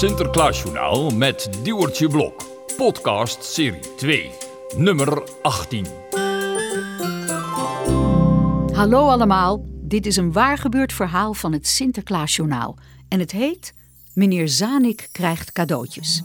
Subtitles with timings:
[0.00, 2.42] Sinterklaasjournaal met Duwertje Blok.
[2.76, 4.30] Podcast serie 2,
[4.76, 5.86] nummer 18.
[8.72, 12.76] Hallo allemaal, dit is een waargebeurd verhaal van het Sinterklaasjournaal.
[13.08, 13.74] En het heet
[14.14, 16.22] Meneer Zanik krijgt cadeautjes.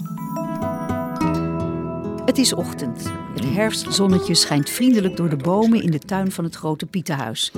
[2.26, 3.12] Het is ochtend.
[3.34, 7.52] Het herfstzonnetje schijnt vriendelijk door de bomen in de tuin van het grote Pietenhuis.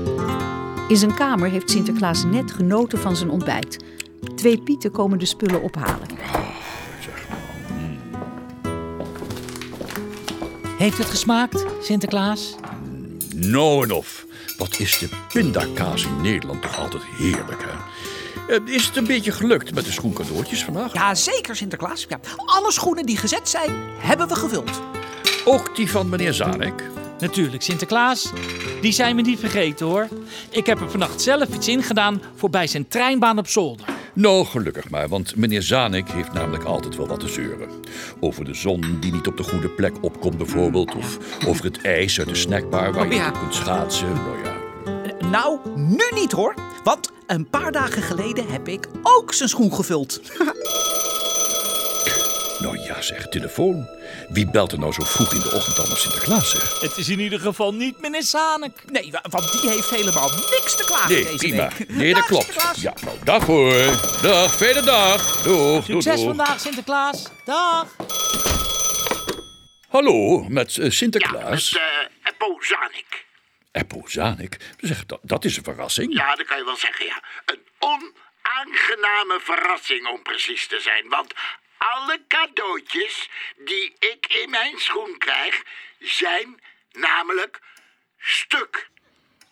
[0.87, 3.85] In zijn kamer heeft Sinterklaas net genoten van zijn ontbijt.
[4.35, 6.07] Twee Pieten komen de spullen ophalen.
[10.77, 12.55] Heeft het gesmaakt, Sinterklaas?
[13.35, 14.25] Nou en of.
[14.57, 17.75] Wat is de pindakaas in Nederland toch altijd heerlijk, hè?
[18.55, 20.93] Eh, Is het een beetje gelukt met de schoencadeautjes vandaag?
[20.93, 22.05] Ja, zeker, Sinterklaas.
[22.09, 24.81] Ja, alle schoenen die gezet zijn, hebben we gevuld.
[25.45, 26.83] Ook die van meneer Zanek?
[27.19, 28.31] Natuurlijk, Sinterklaas.
[28.81, 30.07] Die zijn we niet vergeten hoor.
[30.49, 33.85] Ik heb er vannacht zelf iets ingedaan voor bij zijn treinbaan op zolder.
[34.17, 37.69] Nou, gelukkig maar, want meneer Zanek heeft namelijk altijd wel wat te zeuren.
[38.19, 40.95] Over de zon die niet op de goede plek opkomt bijvoorbeeld.
[40.95, 44.13] Of over het ijs uit de snackbar waar Oh, je op kunt schaatsen.
[44.13, 46.53] Nou ja, Eh, Nou, nu niet hoor.
[46.83, 50.21] Want een paar dagen geleden heb ik ook zijn schoen gevuld.
[52.97, 53.89] ja zeg, telefoon.
[54.29, 56.79] Wie belt er nou zo vroeg in de ochtend naar Sinterklaas zeg?
[56.79, 58.83] Het is in ieder geval niet meneer Zanek.
[58.91, 61.69] Nee, wa- want die heeft helemaal niks te klagen Nee, deze prima.
[61.77, 61.89] week.
[61.89, 62.53] Nee, dat klopt.
[62.81, 63.73] Ja, nou, dag hoor.
[64.21, 65.41] Dag, fijne dag.
[65.41, 66.25] Doeg, doeg, Succes doeg.
[66.35, 67.23] vandaag, Sinterklaas.
[67.45, 67.87] Dag.
[69.89, 71.71] Hallo, met eh, Ja, Sinterklaas.
[71.73, 73.25] met uh, Eppo Zanik.
[73.71, 74.57] Eppo Zanik.
[74.79, 76.13] Zeg, dat, dat is een verrassing.
[76.13, 77.23] Ja, dat kan je wel zeggen, ja.
[77.45, 81.09] Een onaangename verrassing om precies te zijn.
[81.09, 81.33] Want
[81.93, 83.29] alle cadeautjes
[83.65, 85.63] die ik in mijn schoen krijg,
[85.99, 86.61] zijn
[86.91, 87.61] namelijk
[88.17, 88.89] stuk.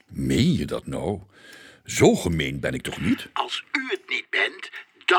[0.05, 1.19] Meen je dat nou?
[1.85, 3.27] Zo gemeen ben ik toch niet?
[3.33, 4.69] Als u het niet bent,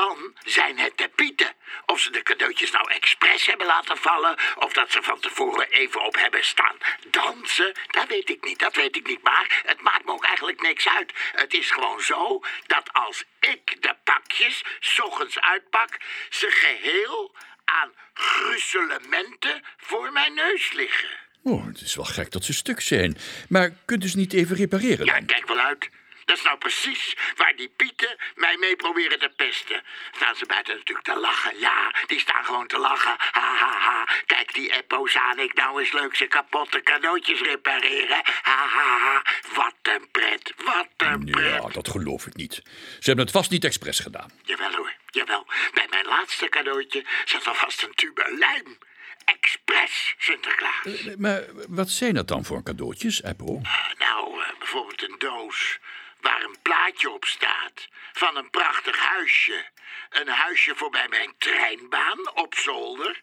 [0.01, 1.51] dan zijn het de pieten.
[1.85, 4.37] Of ze de cadeautjes nou expres hebben laten vallen...
[4.55, 6.77] of dat ze van tevoren even op hebben staan
[7.11, 7.73] dansen...
[7.87, 9.23] dat weet ik niet, dat weet ik niet.
[9.23, 11.13] Maar het maakt me ook eigenlijk niks uit.
[11.31, 14.63] Het is gewoon zo dat als ik de pakjes...
[14.79, 15.97] s ochtends uitpak,
[16.29, 17.35] ze geheel
[17.65, 21.09] aan gruzelementen voor mijn neus liggen.
[21.43, 23.17] Oh, het is wel gek dat ze stuk zijn.
[23.49, 25.89] Maar kunt u ze niet even repareren Ja, kijk wel uit.
[26.27, 29.83] Dat is nou precies waar die pieten mij mee proberen te pesten.
[30.15, 31.59] Staan ze buiten natuurlijk te lachen.
[31.59, 33.15] Ja, die staan gewoon te lachen.
[33.17, 34.07] Ha, ha, ha.
[34.25, 38.21] Kijk, die Eppo Zanik nou eens leuk zijn kapotte cadeautjes repareren.
[38.41, 39.21] Ha, ha, ha.
[39.53, 41.63] Wat een pret, wat een pret.
[41.63, 42.53] Ja, dat geloof ik niet.
[42.99, 44.31] Ze hebben het vast niet expres gedaan.
[44.43, 45.45] Jawel hoor, jawel.
[45.73, 48.77] Bij mijn laatste cadeautje zat alvast een tube lijm.
[49.25, 50.83] Expres, Sinterklaas.
[50.85, 53.61] Eh, Maar wat zijn dat dan voor cadeautjes, Eppo?
[53.97, 55.79] Nou, eh, bijvoorbeeld een doos
[56.27, 59.65] waar een plaatje op staat van een prachtig huisje.
[60.09, 63.19] Een huisje voorbij mijn treinbaan op zolder.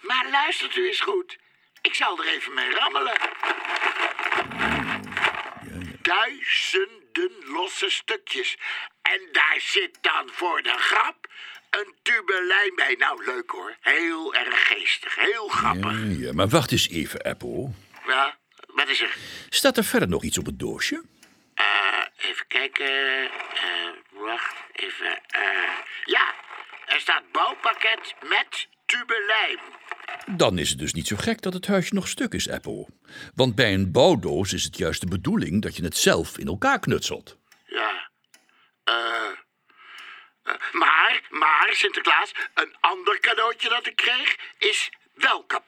[0.00, 1.38] Maar luistert u eens goed.
[1.82, 3.16] Ik zal er even mee rammelen.
[6.02, 8.56] Duizenden losse stukjes.
[9.02, 11.26] En daar zit dan voor de grap
[11.70, 12.94] een tube lijm bij.
[12.98, 13.76] Nou, leuk hoor.
[13.80, 15.14] Heel erg geestig.
[15.14, 15.92] Heel grappig.
[15.92, 17.70] Ja, ja, maar wacht eens even, Eppo.
[18.06, 19.16] Ja, wat is er?
[19.48, 21.02] Staat er verder nog iets op het doosje?
[22.48, 23.30] Kijken.
[23.30, 25.22] Eh, wacht even.
[25.26, 25.42] Eh,
[26.04, 26.34] ja,
[26.86, 29.58] er staat bouwpakket met tube lijm.
[30.36, 32.86] Dan is het dus niet zo gek dat het huisje nog stuk is, Eppo.
[33.34, 36.78] Want bij een bouwdoos is het juist de bedoeling dat je het zelf in elkaar
[36.80, 37.38] knutselt.
[37.66, 38.10] Ja.
[38.84, 38.94] Eh.
[40.42, 45.65] eh, maar, maar, Sinterklaas, een ander cadeautje dat ik kreeg is wel kapot.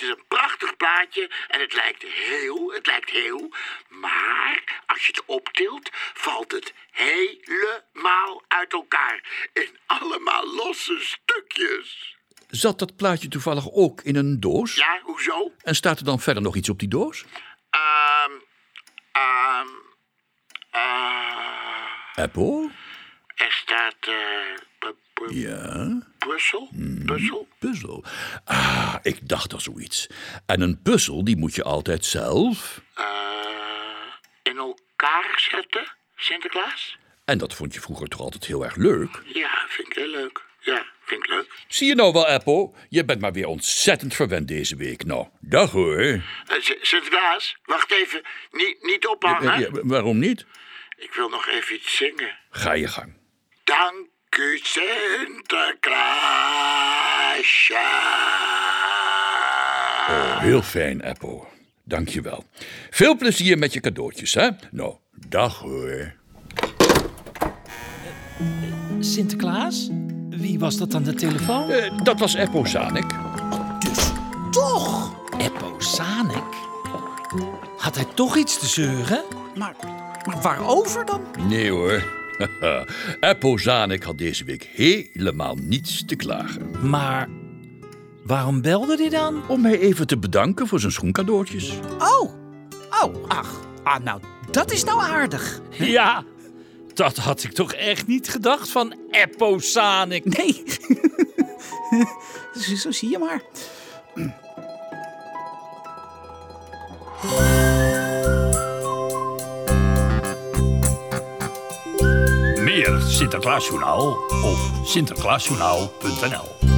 [0.00, 3.52] Het is een prachtig plaatje en het lijkt heel, het lijkt heel.
[3.88, 9.48] Maar als je het optilt, valt het helemaal uit elkaar.
[9.52, 12.16] In allemaal losse stukjes.
[12.48, 14.74] Zat dat plaatje toevallig ook in een doos?
[14.74, 15.52] Ja, hoezo?
[15.62, 17.24] En staat er dan verder nog iets op die doos?
[17.70, 18.32] Ehm,
[19.12, 19.68] ehm,
[20.70, 22.70] eh, Eppo?
[23.34, 24.58] er staat, eh,
[25.28, 26.02] Ja,
[26.40, 26.68] puzzel,
[27.06, 27.48] puzzel.
[27.58, 28.04] puzzel.
[28.44, 30.06] Ah, ik dacht al zoiets.
[30.46, 32.80] En een puzzel, die moet je altijd zelf.
[32.94, 33.04] Eh,
[34.42, 36.98] in elkaar zetten, Sinterklaas?
[37.24, 39.22] En dat vond je vroeger toch altijd heel erg leuk?
[39.24, 40.44] Ja, vind ik heel leuk.
[40.60, 41.64] Ja, vind ik leuk.
[41.68, 42.74] Zie je nou wel, Eppo?
[42.88, 45.04] Je bent maar weer ontzettend verwend deze week.
[45.04, 45.98] Nou, dag hoor.
[45.98, 46.20] Eh,
[46.80, 48.22] Sinterklaas, wacht even.
[48.50, 49.60] Niet, niet ophangen.
[49.60, 50.46] Ja, waarom niet?
[50.96, 52.38] Ik wil nog even iets zingen.
[52.50, 53.18] Ga je gang.
[53.64, 56.08] Dank u, Sinterklaasje.
[60.40, 61.46] Heel fijn, Eppo.
[61.84, 62.44] Dank je wel.
[62.90, 64.48] Veel plezier met je cadeautjes, hè?
[64.70, 64.94] Nou,
[65.28, 66.12] dag hoor.
[69.00, 69.88] Sinterklaas?
[70.30, 71.70] Wie was dat aan de telefoon?
[71.70, 73.06] Eh, dat was Eppo Zanik.
[73.78, 74.10] Dus
[74.50, 75.14] toch.
[75.38, 76.54] Eppo Zanik.
[77.76, 79.24] Had hij toch iets te zeuren?
[79.54, 79.74] Maar,
[80.24, 81.20] maar waarover dan?
[81.48, 82.19] Nee hoor.
[83.20, 86.70] Eppo Zanik had deze week helemaal niets te klagen.
[86.88, 87.28] Maar
[88.24, 89.48] waarom belde hij dan?
[89.48, 91.72] Om mij even te bedanken voor zijn schoencadeautjes.
[91.98, 92.32] Oh,
[93.02, 93.60] oh, ach.
[93.82, 94.20] Ah, nou,
[94.50, 95.60] dat is nou aardig.
[95.70, 96.24] Ja,
[96.94, 100.24] dat had ik toch echt niet gedacht van Eppo Zanik.
[100.36, 100.62] Nee.
[102.54, 103.42] zo, zo zie je maar.
[112.80, 114.06] Meer Sinterklaasjournaal
[114.42, 116.69] op sinterklaasjournaal.nl